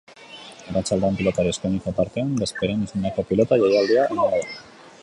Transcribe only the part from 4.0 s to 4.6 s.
emango da.